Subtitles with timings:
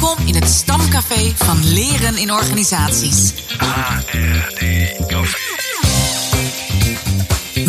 [0.00, 3.32] Welkom in het stamcafé van Leren in Organisaties.
[3.58, 4.62] HRD
[5.06, 5.38] Café.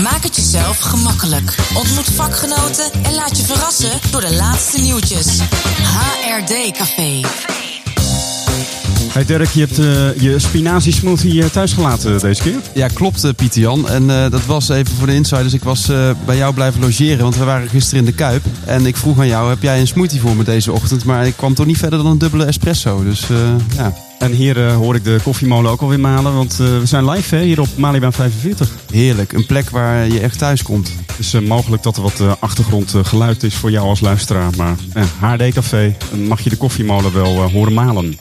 [0.01, 1.55] Maak het jezelf gemakkelijk.
[1.73, 5.39] Ontmoet vakgenoten en laat je verrassen door de laatste nieuwtjes.
[5.81, 7.21] HRD Café.
[9.15, 12.59] Hey Dirk, je hebt eh, je spinazie smoothie eh, thuis gelaten deze keer.
[12.73, 13.89] Ja, klopt, eh, Pieter Jan.
[13.89, 15.53] En eh, dat was even voor de insiders.
[15.53, 18.43] Ik was eh, bij jou blijven logeren, want we waren gisteren in de Kuip.
[18.65, 21.05] En ik vroeg aan jou, heb jij een smoothie voor me deze ochtend?
[21.05, 23.03] Maar ik kwam toch niet verder dan een dubbele espresso.
[23.03, 23.37] Dus eh,
[23.75, 27.09] ja, En hier eh, hoor ik de koffiemolen ook alweer malen, want eh, we zijn
[27.09, 28.69] live hè, hier op Malibaan 45.
[28.91, 29.33] heerlijk.
[29.33, 30.87] Een plek waar je echt thuis komt.
[31.05, 34.75] Het is eh, mogelijk dat er wat eh, achtergrondgeluid is voor jou als luisteraar, maar
[34.93, 38.17] eh, HD Café eh, mag je de koffiemolen wel eh, horen malen.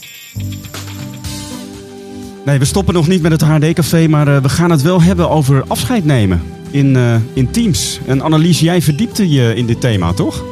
[2.44, 5.02] Nee, we stoppen nog niet met het HD Café, maar eh, we gaan het wel
[5.02, 8.00] hebben over afscheid nemen in, eh, in teams.
[8.06, 10.44] En Annelies, jij verdiepte je in dit thema, toch?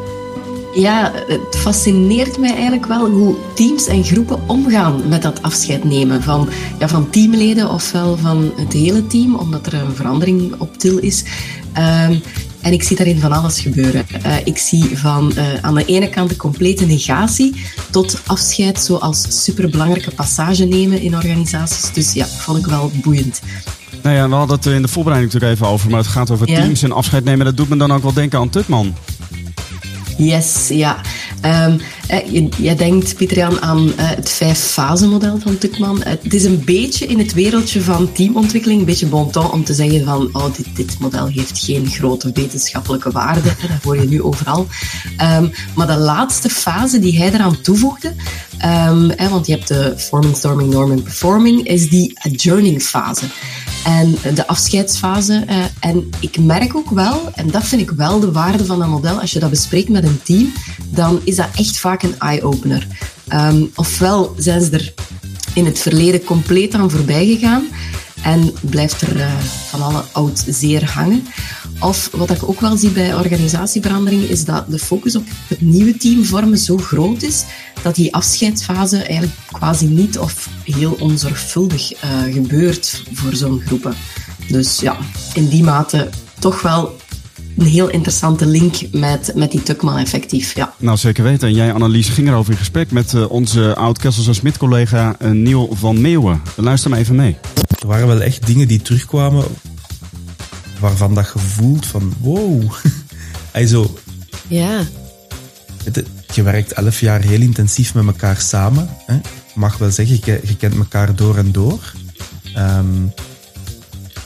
[0.75, 6.23] Ja, het fascineert mij eigenlijk wel hoe teams en groepen omgaan met dat afscheid nemen
[6.23, 10.99] van, ja, van teamleden ofwel van het hele team, omdat er een verandering op til
[10.99, 11.25] is.
[11.73, 12.15] Ehm,
[12.63, 14.07] en ik zie daarin van alles gebeuren.
[14.23, 17.55] Eh, ik zie van eh, aan de ene kant de complete negatie
[17.91, 21.93] tot afscheid zoals superbelangrijke passage nemen in organisaties.
[21.93, 23.41] Dus ja, vond ik wel boeiend.
[24.03, 26.49] Nou ja, we hadden het in de voorbereiding natuurlijk even over, maar het gaat over
[26.51, 26.61] Ja.
[26.61, 27.45] teams en afscheid nemen.
[27.45, 28.95] Dat doet me dan ook wel denken aan Tutman.
[30.17, 31.01] Yes, ja.
[31.41, 36.03] Ehm, eh, jij denkt, Pieter-Jan, aan eh, het vijf-fase-model van Tukman.
[36.03, 39.65] Eh, het is een beetje in het wereldje van teamontwikkeling, een beetje bon ton om
[39.65, 43.41] te zeggen van oh, dit, dit model heeft geen grote wetenschappelijke waarde.
[43.69, 44.67] Dat hoor je nu overal.
[45.17, 48.15] Ehm, maar de laatste fase die hij eraan toevoegde,
[48.59, 53.25] ehm, want je hebt de forming, storming, norming, performing, is die adjourning-fase.
[53.85, 55.45] En de afscheidsfase.
[55.47, 58.89] eh, en ik merk ook wel, en dat vind ik wel de waarde van dat
[58.89, 60.53] model, als je dat bespreekt met een team,
[60.91, 62.87] dan is dat echt vaak een eye-opener.
[63.29, 64.95] Ehm, ofwel zijn ze er
[65.55, 67.67] in het verleden compleet aan voorbij gegaan
[68.23, 69.33] en blijft er eh,
[69.69, 71.27] van alle oud zeer hangen.
[71.83, 75.97] Of wat ik ook wel zie bij organisatieverandering is dat de focus op het nieuwe
[75.97, 77.45] team vormen zo groot is
[77.83, 83.95] dat die afscheidsfase eigenlijk quasi niet of heel onzorgvuldig eh, gebeurt voor zo'n groepen.
[84.49, 84.97] Dus ja,
[85.35, 86.97] in die mate toch wel
[87.57, 90.55] een heel interessante link met, met die Tukman effectief.
[90.55, 90.75] Ja.
[90.79, 91.49] Nou, zeker weten.
[91.49, 95.69] En jij, Annelies, ging erover in gesprek met eh, onze oud-Kessels en Smit-collega eh, Neil
[95.73, 96.43] van Meeuwen.
[96.57, 97.37] Luister maar even mee.
[97.81, 99.45] Er waren wel echt dingen die terugkwamen
[100.83, 102.73] waarvan dat gevoeld van wow.
[103.53, 103.99] Hij zo,
[104.49, 104.85] Ja.
[105.85, 106.05] het-
[106.35, 108.89] je werkt elf jaar heel intensief met elkaar samen.
[109.07, 109.21] Hè?
[109.55, 111.93] Mag wel zeggen, je, je kent elkaar door en door.
[112.55, 112.87] Ehm,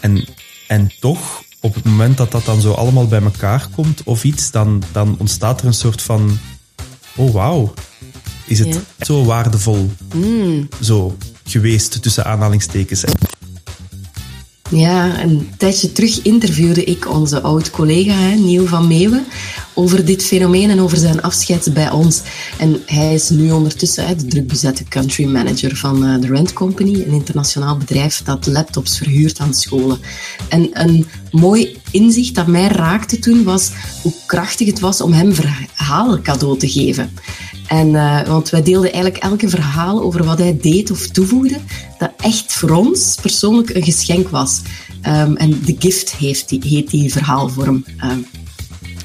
[0.01, 0.25] en,
[0.69, 4.51] en toch, op het moment dat dat dan zo allemaal bij elkaar komt of iets,
[4.51, 6.39] dan, dan ontstaat er een soort van,
[7.17, 7.75] oh wauw,
[8.47, 9.05] is het Ja.
[9.05, 9.91] zo waardevol
[10.81, 13.05] zo geweest tussen aanhalingstekens.
[14.71, 19.25] Ja, een tijdje terug interviewde ik onze oud-collega Neil van Meeuwen
[19.75, 22.23] over dit fenomeen en over zijn afscheid bij ons.
[22.59, 27.13] En hij is nu ondertussen de drukbezette country manager van eh, de Rent Company, een
[27.13, 29.99] internationaal bedrijf dat laptops verhuurt aan scholen.
[30.49, 33.71] En een mooi inzicht dat mij raakte toen was
[34.03, 37.11] hoe krachtig het was om hem verhalen cadeau te geven.
[37.69, 41.59] En, eh, want wij deelden eigenlijk elke verhaal over wat hij deed of toevoegde,
[41.99, 44.61] dat echt voor ons persoonlijk een geschenk was.
[45.03, 47.85] Ehm, en The Gift heeft die, heet die verhaalvorm.
[47.99, 48.19] Ehm,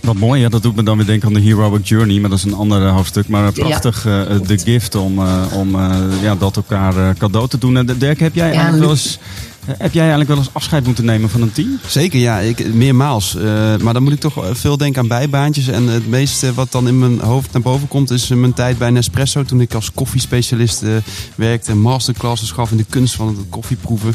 [0.02, 0.50] Wat mooi, hè?
[0.50, 2.86] dat doet me dan weer denken aan de Heroic Journey, maar dat is een ander
[2.86, 3.28] eh, hoofdstuk.
[3.28, 5.20] Maar prachtig, eh, eh, de gift om,
[5.54, 5.78] om
[6.22, 7.78] ja, dat elkaar cadeau te doen.
[7.78, 9.20] En Dirk, heb jij, eigenlijk wel eens,
[9.66, 11.80] heb jij eigenlijk wel eens afscheid moeten nemen van een team?
[11.88, 13.36] Zeker, ja, ik, meermaals.
[13.36, 13.44] Eh,
[13.78, 15.68] maar dan moet ik toch veel denken aan bijbaantjes.
[15.68, 18.78] En het meeste wat dan in mijn hoofd naar boven komt, is eh, mijn tijd
[18.78, 19.44] bij Nespresso.
[19.44, 20.96] Toen ik als koffiespecialist eh,
[21.36, 24.14] werkte, masterclasses gaf in de kunst van het koffieproeven.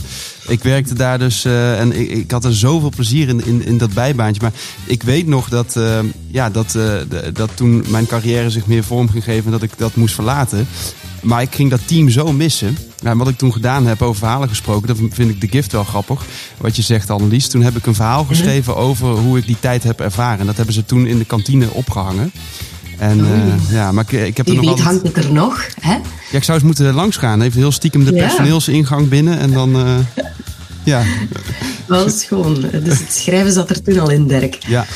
[0.48, 3.92] Ik werkte daar dus eh, en ik, ik had er zoveel plezier in, in, dat
[3.92, 4.42] bijbaantje.
[4.42, 4.52] Maar
[4.84, 5.98] ik weet nog dat, eh,
[6.30, 6.92] ja, dat, eh,
[7.32, 10.68] dat toen mijn carrière zich meer vorm ging geven, dat ik dat moest verlaten.
[11.22, 12.76] Maar ik ging dat team zo missen.
[13.02, 15.84] Nou, wat ik toen gedaan heb over verhalen gesproken, dat vind ik de gift wel
[15.84, 16.24] grappig.
[16.58, 17.48] Wat je zegt, Annelies.
[17.48, 20.40] Toen heb ik een verhaal geschreven over hoe ik die tijd heb ervaren.
[20.40, 22.32] En dat hebben ze toen in de kantine opgehangen.
[22.98, 24.86] En eh, ja, maar ik, ik heb er wie nog altijd...
[24.88, 25.66] hangt het er nog.
[25.80, 25.92] Hè?
[26.30, 27.42] Ja, ik zou eens moeten langs gaan.
[27.42, 28.26] Even heel stiekem de Ja.
[28.26, 29.38] personeelsingang binnen.
[29.38, 29.76] En dan...
[29.76, 30.24] eh,
[30.84, 31.02] ja,
[31.86, 32.60] Wel schoon.
[32.60, 34.58] Dus het schrijven zat er toen al in, Dirk.
[34.66, 34.86] ja.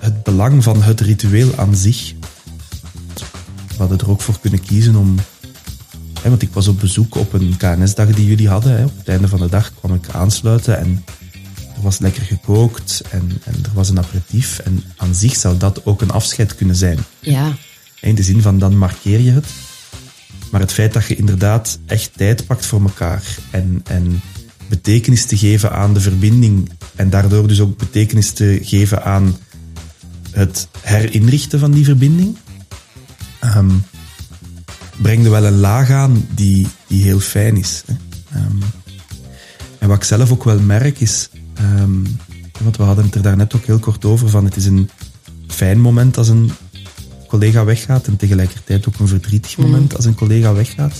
[0.00, 2.12] het belang van het ritueel aan zich.
[3.68, 5.14] We hadden er ook voor kunnen kiezen om.
[6.24, 8.76] Hè, want ik was op bezoek op een KNS-dag die jullie hadden.
[8.76, 8.84] Hè.
[8.84, 11.04] Op het einde van de dag kwam ik aansluiten en
[11.76, 14.58] er was lekker gekookt en, en er was een aperitief.
[14.58, 16.98] En aan zich zou dat ook een afscheid kunnen zijn.
[17.20, 17.52] Ja.
[18.00, 19.46] In de zin van dan markeer je het.
[20.50, 24.20] Maar het feit dat je inderdaad echt tijd pakt voor elkaar en, en
[24.68, 29.36] betekenis te geven aan de verbinding en daardoor dus ook betekenis te geven aan
[30.30, 32.36] het herinrichten van die verbinding,
[33.56, 33.84] um,
[35.02, 37.82] brengt er wel een laag aan die, die heel fijn is.
[37.86, 37.94] Hè.
[38.38, 38.58] Um,
[39.78, 41.28] en wat ik zelf ook wel merk is,
[41.80, 42.18] um,
[42.62, 44.90] want we hadden het er daarnet ook heel kort over, van het is een
[45.46, 46.52] fijn moment als een
[47.28, 49.64] collega weggaat en tegelijkertijd ook een verdrietig mm.
[49.64, 50.94] moment als een collega weggaat.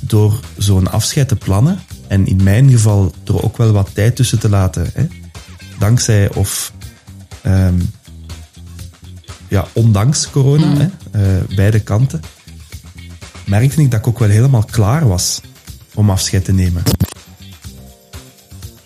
[0.00, 4.38] Door zo'n afscheid te plannen en in mijn geval er ook wel wat tijd tussen
[4.38, 5.06] te laten, hè,
[5.78, 6.72] dankzij of
[7.46, 7.90] um,
[9.48, 10.76] ja, ondanks corona, mm.
[10.76, 10.88] hè,
[11.54, 12.20] beide kanten,
[13.46, 15.40] merkte ik dat ik ook wel helemaal klaar was
[15.94, 16.82] om afscheid te nemen.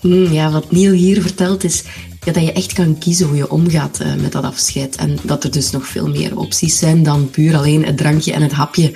[0.00, 1.82] Mm, ja, wat Neil hier vertelt is
[2.24, 4.96] ja, dat je echt kan kiezen hoe je omgaat uh, met dat afscheid.
[4.96, 8.42] En dat er dus nog veel meer opties zijn dan puur alleen het drankje en
[8.42, 8.92] het hapje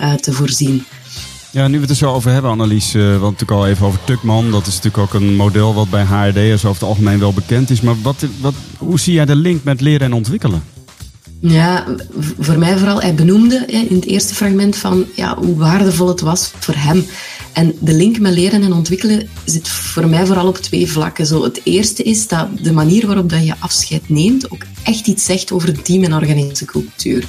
[0.00, 0.84] uh, te voorzien.
[1.50, 4.04] Ja, nu we het er zo over hebben, Annelies, uh, want natuurlijk al even over
[4.04, 4.50] Tukman.
[4.50, 7.80] Dat is natuurlijk ook een model wat bij HRD'ers over het algemeen wel bekend is.
[7.80, 10.62] Maar wat, wat, hoe zie jij de link met leren en ontwikkelen?
[11.44, 11.86] Ja,
[12.38, 16.52] voor mij vooral, hij benoemde in het eerste fragment van ja, hoe waardevol het was
[16.58, 17.04] voor hem.
[17.52, 21.26] En de link met leren en ontwikkelen zit voor mij vooral op twee vlakken.
[21.26, 25.24] Zo, het eerste is dat de manier waarop dat je afscheid neemt ook echt iets
[25.24, 27.24] zegt over het team- en organisatiecultuur.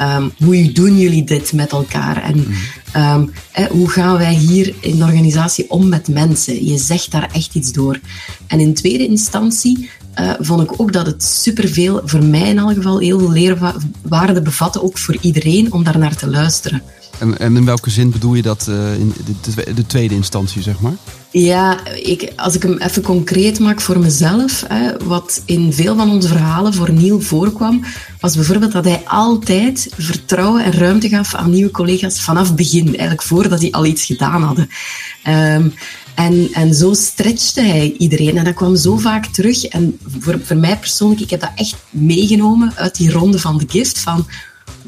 [0.00, 2.22] Um, hoe doen jullie dit met elkaar?
[2.22, 2.46] En
[2.96, 3.32] um,
[3.70, 6.64] hoe gaan wij hier in de organisatie om met mensen?
[6.64, 7.98] Je zegt daar echt iets door.
[8.46, 9.90] En in tweede instantie
[10.20, 14.42] uh, vond ik ook dat het superveel, voor mij in elk geval, heel veel leerwaarde
[14.42, 16.82] bevatte, ook voor iedereen, om daar naar te luisteren.
[17.18, 20.80] En, en in welke zin bedoel je dat uh, in de, de, tweede instantie, zeg
[20.80, 20.94] maar?
[21.32, 26.10] Ja, ik, als ik hem even concreet maak voor mezelf, hè, wat in veel van
[26.10, 27.84] onze verhalen voor Neil voorkwam,
[28.20, 33.22] was bijvoorbeeld dat hij altijd vertrouwen en ruimte gaf aan nieuwe collega's vanaf begin, eigenlijk
[33.22, 34.68] voordat die al iets gedaan hadden.
[35.28, 35.74] Um,
[36.14, 38.36] en, en zo stretchte hij iedereen.
[38.36, 39.64] En dat kwam zo vaak terug.
[39.64, 43.64] En voor, voor mij persoonlijk, ik heb dat echt meegenomen uit die ronde van de
[43.68, 43.98] gift.
[43.98, 44.26] Van,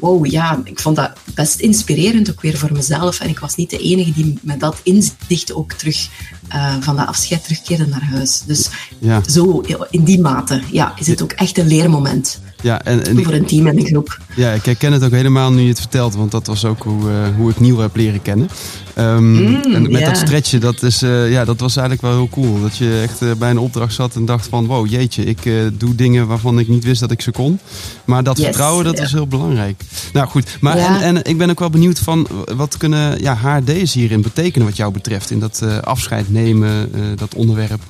[0.05, 3.19] wow, ja, ik vond dat best inspirerend ook weer voor mezelf.
[3.19, 6.09] En ik was niet de enige die met dat inzicht ook terug
[6.53, 8.41] uh, van dat afscheid terugkeerde naar huis.
[8.45, 8.69] Dus
[8.99, 9.21] ja.
[9.29, 12.39] zo, in die mate, ja, is het ook echt een leermoment.
[12.65, 14.19] Ja, en, en voor een team en een groep.
[14.35, 17.09] Ja, ik herken het ook helemaal nu je het vertelt, want dat was ook hoe,
[17.09, 18.49] uh, hoe ik nieuw heb leren kennen.
[18.97, 22.29] Um, mm, en met dat stretchen, dat, is, uh, ja, dat was eigenlijk wel heel
[22.29, 22.61] cool.
[22.61, 25.39] Dat je echt uh, bij een opdracht zat en dacht van, wow, jeetje, ik
[25.73, 27.59] doe dingen waarvan ik niet wist dat ik ze kon.
[28.05, 29.81] Maar dat yes, vertrouwen, dat is heel belangrijk.
[30.13, 31.01] Nou goed, maar ja.
[31.01, 34.77] en, en ik ben ook wel benieuwd van, wat kunnen ja, HRD's hierin betekenen wat
[34.77, 35.31] jou betreft?
[35.31, 37.81] In dat afscheid nemen, dat onderwerp.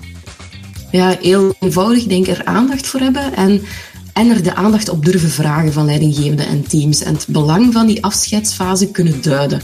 [0.91, 2.03] Ja, heel eenvoudig.
[2.03, 3.61] Denk er aandacht voor hebben en
[4.15, 7.03] en er de aandacht op durven vragen van leidinggevenden en teams.
[7.03, 9.61] En het belang van die afscheidsfase kunnen duiden.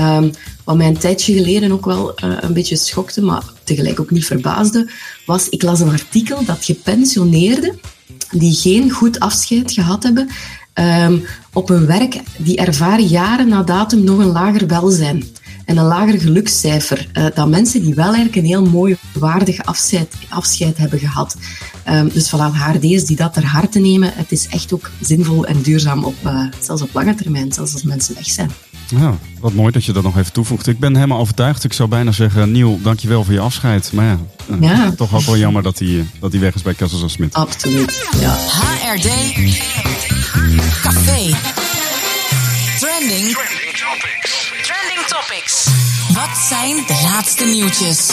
[0.00, 0.30] Um,
[0.64, 4.26] wat mij een tijdje geleden ook wel uh, een beetje schokte, maar tegelijk ook niet
[4.26, 4.90] verbaasde,
[5.26, 7.80] was ik las een artikel dat gepensioneerden
[8.30, 10.28] die geen goed afscheid gehad hebben,
[10.74, 15.24] um, op hun werk, die ervaren jaren na datum nog een lager welzijn
[15.64, 20.14] en een lager gelukscijfer uh, dan mensen die wel eigenlijk een heel mooi, waardig afscheid,
[20.28, 21.36] afscheid hebben gehad.
[21.88, 25.62] Um, dus voilà, HRD's die dat ter harte nemen, het is echt ook zinvol en
[25.62, 28.50] duurzaam, op, uh, zelfs op lange termijn, zelfs als mensen weg zijn.
[28.88, 30.66] Ja, wat mooi dat je dat nog even toevoegt.
[30.66, 31.64] Ik ben helemaal overtuigd.
[31.64, 33.92] Ik zou bijna zeggen, Niel, dankjewel voor je afscheid.
[33.92, 34.18] Maar ja,
[34.50, 34.90] uh, ja.
[34.90, 37.34] toch ook wel jammer dat hij, dat hij weg is bij Kessels Smit.
[37.34, 38.36] Absoluut, ja.
[38.38, 39.08] HRD
[40.82, 41.36] Café
[42.78, 43.36] Trending
[45.06, 45.66] Topics.
[46.14, 48.10] Wat zijn de laatste nieuwtjes?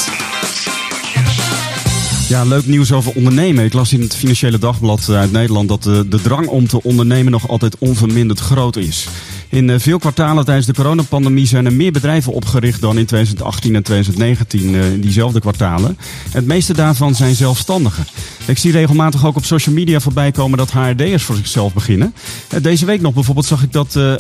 [2.30, 3.66] Ja, leuk nieuws over ondernemen.
[3.66, 7.32] Ik las in het Financiële Dagblad uit Nederland dat de, de drang om te ondernemen
[7.32, 9.08] nog altijd onverminderd groot is.
[9.50, 13.76] In eh, veel kwartalen tijdens de coronapandemie zijn er meer bedrijven opgericht dan in 2018
[13.76, 15.98] en 2019, eh, in diezelfde kwartalen.
[16.32, 18.06] Het meeste daarvan zijn zelfstandigen.
[18.46, 22.14] Ik zie regelmatig ook op social media voorbij komen dat HRD'ers voor zichzelf beginnen.
[22.48, 24.14] Eh, deze week nog bijvoorbeeld zag ik dat uh,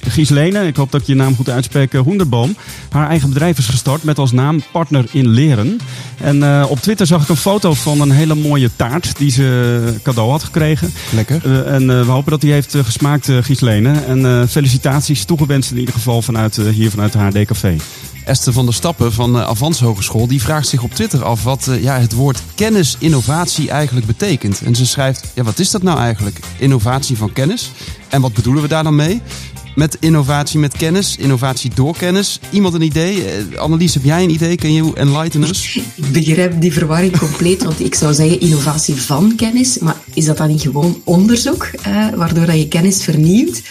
[0.00, 2.56] Gieslene, ik hoop dat ik je naam goed uitspreek, Hoenderboom,
[2.90, 5.78] haar eigen bedrijf is gestart met als naam Partner in Leren.
[6.16, 10.30] En op Twitter zag ik een foto van een hele mooie taart die ze cadeau
[10.30, 10.92] had gekregen.
[11.14, 11.66] Lekker.
[11.66, 13.92] en we hopen dat die heeft gesmaakt, Gieslene.
[14.06, 17.76] En felicitaties toegewenst in ieder geval vanuit, uh, hier vanuit de HD Café.
[18.24, 21.66] Esther van der Stappen van uh, Avans Hogeschool die vraagt zich op Twitter af wat
[21.68, 24.62] uh, ja, het woord kennis-innovatie eigenlijk betekent.
[24.62, 26.38] En ze schrijft, ja, wat is dat nou eigenlijk?
[26.58, 27.70] Innovatie van kennis.
[28.08, 29.20] En wat bedoelen we daar dan mee?
[29.74, 32.40] Met innovatie met kennis, innovatie door kennis.
[32.50, 33.24] Iemand een idee?
[33.56, 34.56] Annelies, heb jij een idee?
[34.56, 35.76] Kun je enlighten us?
[35.76, 39.78] Ik begrijp die verwarring compleet, want ik zou zeggen innovatie van kennis.
[39.78, 41.70] Maar is dat dan niet gewoon onderzoek,
[42.16, 43.62] waardoor dat je kennis vernieuwt?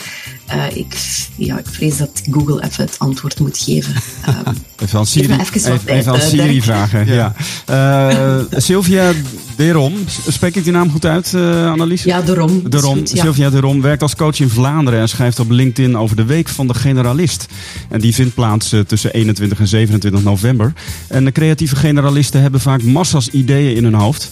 [0.55, 0.96] Uh, ik,
[1.36, 3.93] ja, ik vrees dat Google even het antwoord moet geven.
[4.27, 7.05] Um, even aan Siri, even, even aan Siri vragen.
[7.05, 7.34] Ja.
[7.65, 8.46] ja.
[8.58, 9.13] Sylvia
[9.62, 9.94] Derom,
[10.27, 12.03] spreek ik die naam goed uit, Annelies?
[12.03, 12.70] Ja, Derom.
[12.70, 12.98] Derom.
[12.98, 13.24] Goed, ja.
[13.24, 16.68] Sylvia Derom werkt als coach in Vlaanderen en schrijft op LinkedIn over de Week van
[16.68, 17.46] de Generalist.
[17.89, 20.74] En die vindt plaats tussen 21 en 27 november.
[21.08, 24.30] En de creatieve generalisten hebben vaak massa's ideeën in hun hoofd.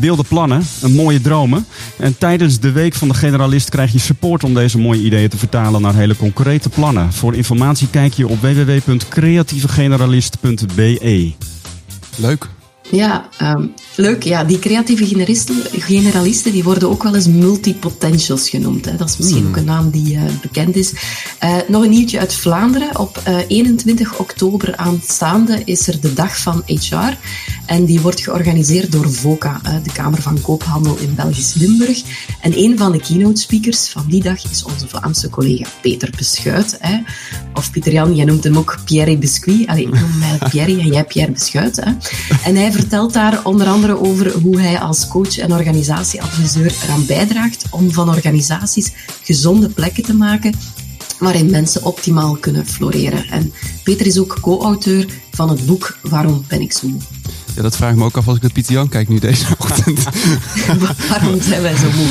[0.00, 1.66] wilde plannen, een mooie dromen.
[1.96, 5.38] En tijdens de Week van de Generalist krijg je support om deze mooie ideeën te
[5.38, 7.12] vertalen naar hele concrete plannen.
[7.12, 11.32] Voor informatie kijk je op www.creatievegeneralist.be.
[12.16, 12.48] Leuk.
[12.90, 14.22] Ja, um, leuk.
[14.22, 18.84] Ja, die creatieve generalisten, generalisten die worden ook wel eens multipotentials genoemd.
[18.84, 18.96] Hè.
[18.96, 19.48] Dat is misschien hmm.
[19.48, 20.92] ook een naam die uh, bekend is.
[21.44, 22.98] Uh, nog een nieuwtje uit Vlaanderen.
[22.98, 27.16] Op uh, eh, 21 oktober aanstaande is er de dag van HR.
[27.66, 32.02] En die wordt georganiseerd door VOCA, de Kamer van Koophandel in Belgisch Limburg.
[32.40, 36.76] En een van de keynote speakers van die dag is onze Vlaamse collega Peter Beschuit.
[36.80, 36.98] Hè.
[37.54, 39.66] Of Pieter Jan, jij noemt hem ook Pierre Biscuit.
[39.66, 41.76] Allee, ik noem mij Pierre en jij Pierre Beschuit.
[41.76, 41.92] Hè.
[42.44, 47.64] En hij vertelt daar onder andere over hoe hij als coach en organisatieadviseur eraan bijdraagt
[47.70, 48.92] om van organisaties
[49.22, 50.54] gezonde plekken te maken
[51.18, 53.28] waarin mensen optimaal kunnen floreren.
[53.30, 53.52] En
[53.84, 56.86] Peter is ook co-auteur van het boek Waarom ben ik zo?
[57.58, 59.46] Ja, dat vraag ik me ook af als ik naar Pieter Jan kijk nu deze
[59.58, 60.02] ochtend.
[61.08, 62.06] Waarom zijn wij zo moe?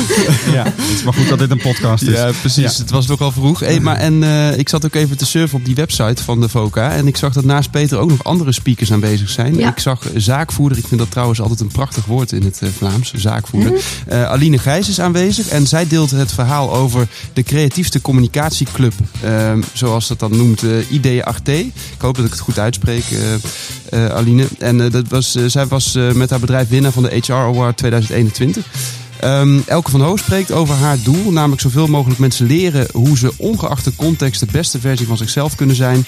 [0.53, 2.15] ja, het is maar goed dat dit een podcast is.
[2.15, 2.77] Ja, precies.
[2.77, 3.59] Het was nogal vroeg.
[3.59, 6.49] Hey, maar, en uh, ik zat ook even te surfen op die website van de
[6.49, 6.91] VOCA.
[6.91, 9.59] En ik zag dat naast Peter ook nog andere speakers aanwezig zijn.
[9.59, 10.77] Ik zag zaakvoerder.
[10.77, 13.13] Ik vind dat trouwens altijd een prachtig woord in het uh, Vlaams.
[13.13, 13.81] Zaakvoerder.
[14.11, 15.47] Uh, Aline Gijs is aanwezig.
[15.47, 18.93] En zij deelt het verhaal over de creatiefste communicatieclub.
[19.21, 20.63] Ehm, zoals dat dan noemt.
[20.89, 21.49] IDE 8T.
[21.49, 23.03] Ik hoop dat ik het goed uitspreek.
[23.91, 24.47] Aline.
[24.59, 27.77] En dat was eh, zij was eh, met haar bedrijf winnaar van de HR Award
[27.77, 28.65] 2021.
[29.23, 33.31] Um, Elke van Hoog spreekt over haar doel, namelijk zoveel mogelijk mensen leren hoe ze
[33.37, 36.05] ongeacht de context de beste versie van zichzelf kunnen zijn.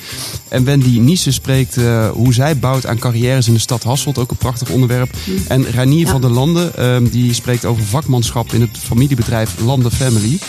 [0.48, 4.31] En Wendy Niese spreekt uh, hoe zij bouwt aan carrières in de stad Hasselt, ook
[4.31, 5.15] een prachtig onderwerp.
[5.25, 5.36] Mm.
[5.48, 10.39] En Ranier van der Landen, um, die spreekt over vakmanschap in het familiebedrijf Landen Family.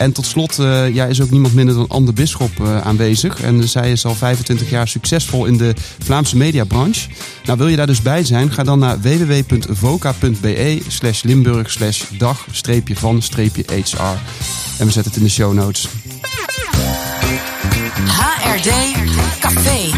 [0.00, 3.40] En tot slot uh, ja, is ook niemand minder dan Anne Bisschop uh, aanwezig.
[3.40, 7.08] En zij is al 25 jaar succesvol in de Vlaamse mediabranche.
[7.44, 8.52] Nou, wil je daar dus bij zijn?
[8.52, 14.00] Ga dan naar www.voca.be slash limburg slash dag streepje van streepje HR.
[14.78, 15.88] En we zetten het in de show notes.
[18.06, 18.70] HRD
[19.40, 19.90] Café.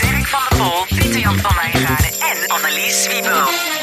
[0.00, 3.75] Dirk van der Pol, Pieter Jan van Wijngaarden en Annelies Wiebo.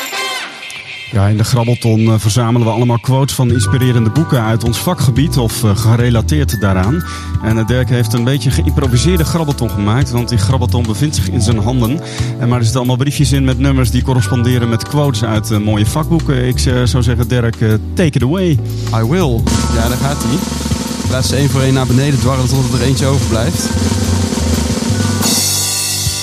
[1.13, 5.38] Ja, in de Grabbelton uh, verzamelen we allemaal quotes van inspirerende boeken uit ons vakgebied
[5.38, 7.03] of uh, gerelateerd daaraan.
[7.43, 11.41] En uh, Dirk heeft een beetje geïmproviseerde Grabbelton gemaakt, want die Grabbelton bevindt zich in
[11.41, 12.00] zijn handen.
[12.39, 15.86] En maar er zitten allemaal briefjes in met nummers die corresponderen met quotes uit mooie
[15.86, 16.48] vakboeken.
[16.48, 17.58] Ik zou zeggen, Dirk,
[17.93, 18.50] take it away.
[18.96, 19.41] I will.
[19.74, 20.38] Ja, daar gaat hij.
[21.12, 23.70] Laat ze één voor één naar beneden dwarrelen totdat er eentje overblijft.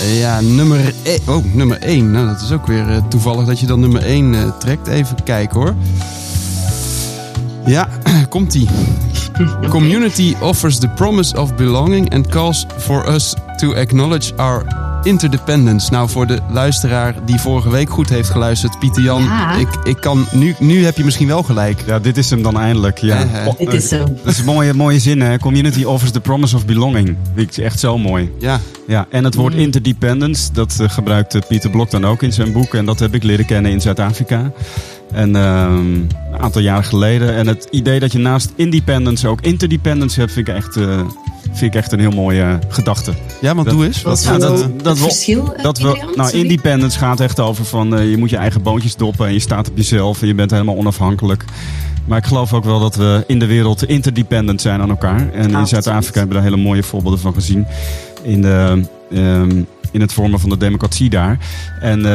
[0.04, 0.92] Ja, nummer 1.
[1.02, 2.10] E- oh, nummer 1.
[2.10, 4.86] Nou, dat is ook weer uh, toevallig dat je dan nummer 1 uh, eh, trekt.
[4.86, 5.74] Even kijken hoor.
[7.66, 7.88] Ja,
[8.28, 8.68] komt-ie.
[9.68, 15.90] Community offers the promise of belonging and calls for us to acknowledge our Interdependence.
[15.90, 19.28] Nou, voor de luisteraar die vorige week goed heeft geluisterd, Pieter Jan,
[19.58, 21.82] ik, ik kan, nu, nu heb je misschien wel gelijk.
[21.86, 22.98] Ja, dit is hem dan eindelijk.
[22.98, 23.26] Ja.
[23.46, 24.18] Oh, dit is hem.
[24.24, 25.38] Dat is een mooie, mooie zin, hè?
[25.38, 27.16] Community offers the promise of belonging.
[27.34, 28.30] Vind ik echt zo mooi.
[28.38, 28.60] Ja.
[28.86, 29.60] ja en het woord mm.
[29.60, 32.74] interdependence, dat uh, gebruikt Pieter Blok dan ook in zijn boek.
[32.74, 34.52] En dat heb ik leren kennen in Zuid-Afrika.
[35.12, 37.34] En uh, een aantal jaren geleden.
[37.34, 40.76] En het idee dat je naast independence ook interdependence hebt, vind ik echt.
[40.76, 41.00] Uh,
[41.52, 43.12] vind ik echt een heel mooie gedachte.
[43.40, 44.02] Ja, maar doe eens.
[44.02, 45.54] Wat, dat, dat, dat, verschil?
[45.62, 49.26] Dat we, nou, independence gaat echt over van uh, je moet je eigen boontjes doppen
[49.26, 51.44] en je staat op jezelf en je bent helemaal onafhankelijk.
[52.04, 55.32] Maar ik geloof ook wel dat we in de wereld interdependent zijn aan elkaar.
[55.32, 57.66] En in Zuid-Afrika hebben we daar hele mooie voorbeelden van gezien.
[58.22, 61.38] In, de, um, in het vormen van de democratie daar.
[61.80, 62.06] En uh,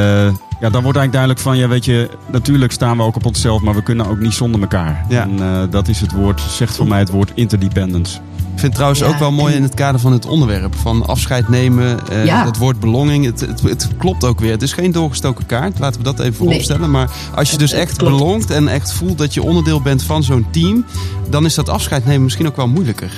[0.60, 3.62] ja, dan wordt eigenlijk duidelijk van, ja, weet je, natuurlijk staan we ook op onszelf,
[3.62, 5.06] maar we kunnen ook niet zonder elkaar.
[5.10, 5.22] Ja.
[5.22, 8.20] En uh, dat is het woord, zegt voor mij het woord interdependence.
[8.56, 10.76] Ik vind het trouwens ook wel mooi in het kader van het onderwerp.
[10.76, 12.44] Van afscheid nemen, ja.
[12.44, 13.26] dat woord belonging.
[13.26, 14.52] Het, het, het, klopt ook weer.
[14.52, 16.82] Het is geen doorgestoken kaart, laten we dat even vooropstellen.
[16.82, 16.90] Nee.
[16.90, 20.46] Maar als je dus echt belongt en echt voelt dat je onderdeel bent van zo'n
[20.52, 20.86] team...
[21.30, 23.12] dan is dat afscheid nemen misschien ook wel moeilijker.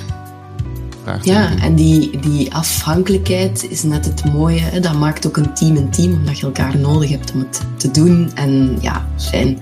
[1.22, 4.60] Ja, en die, die afhankelijkheid is net het mooie.
[4.60, 4.80] Hè?
[4.80, 7.92] Dat maakt ook een team een team, omdat je elkaar nodig hebt om het te
[7.92, 8.32] doen.
[8.36, 9.58] En ja, fijn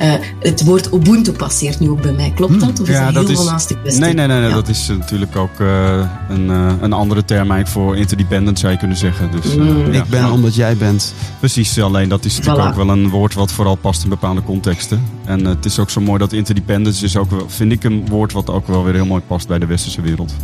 [0.00, 2.32] Uh, het woord Ubuntu passeert nu ook bij mij.
[2.34, 2.80] Klopt dat?
[2.80, 4.02] Of is ja, dat, heel naast de kwestie?
[4.02, 7.68] Nee, nee, nee, nee dat is natuurlijk ook uh, een, uh, een andere term eigenlijk
[7.68, 9.30] voor interdependent, zou je kunnen zeggen.
[9.30, 9.92] Dus, mm.
[9.92, 11.14] Ik ben omdat jij bent.
[11.38, 15.02] Precies, alleen dat is natuurlijk ook wel een woord wat vooral past in bepaalde contexten.
[15.24, 18.50] En het is ook zo mooi dat interdependence is ook, vind ik, een woord wat
[18.50, 20.34] ook wel weer heel mooi past bij de westerse wereld.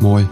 [0.00, 0.26] Mooi.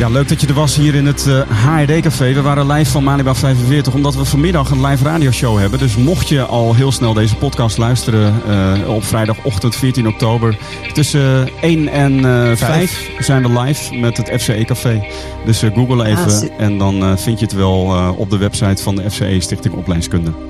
[0.00, 2.32] Ja, leuk dat je er was hier in het uh, eh, HRD-café.
[2.32, 5.78] We waren live van Malibaan 45, omdat we vanmiddag een live radioshow hebben.
[5.78, 10.56] Dus mocht je al heel snel deze podcast luisteren uh, op vrijdagochtend 14 oktober...
[10.92, 15.06] tussen 1 en uh, 5 zijn we live met het FCE-café.
[15.44, 19.10] Dus google even ah, en dan vind je het wel op de website van de
[19.10, 20.49] FCE Stichting Opleidingskunde.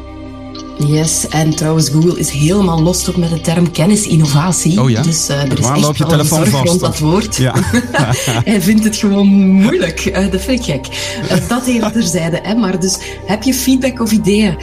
[0.87, 4.83] Yes, en trouwens, Google is helemaal los toch met de term kennisinnovatie.
[4.83, 5.03] Oh ja?
[5.03, 7.37] Dus uh, er is Waar echt je telefoon vast, rond dat woord.
[7.37, 7.55] Ja.
[8.45, 10.05] Hij vindt het gewoon moeilijk.
[10.05, 10.87] Uh, dat vind ik gek.
[11.23, 12.41] Uh, dat even terzijde.
[12.43, 12.55] Hè.
[12.55, 14.59] Maar dus, heb je feedback of ideeën?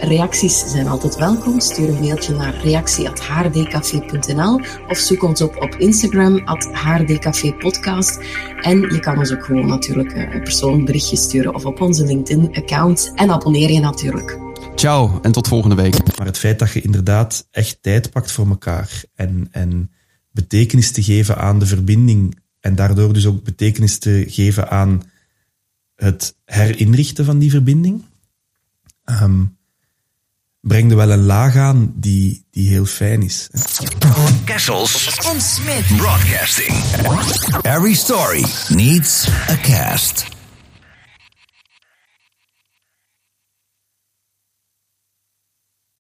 [0.00, 1.60] reacties zijn altijd welkom.
[1.60, 8.18] Stuur een mailtje naar reactie.hrdcafé.nl of zoek ons op op Instagram, at hrdcafépodcast.
[8.60, 13.12] En je kan ons ook gewoon natuurlijk een persoonlijk berichtje sturen of op onze LinkedIn-account.
[13.14, 14.49] En abonneer je natuurlijk.
[14.80, 16.16] Ciao en tot volgende week.
[16.16, 19.90] Maar het feit dat je inderdaad echt tijd pakt voor elkaar en, en
[20.30, 25.02] betekenis te geven aan de verbinding en daardoor dus ook betekenis te geven aan
[25.96, 28.04] het herinrichten van die verbinding,
[29.04, 29.56] um,
[30.60, 33.48] brengt er wel een laag aan die, die heel fijn is.
[34.44, 36.74] Kessels en Smith Broadcasting.
[37.62, 40.38] Every story needs a cast.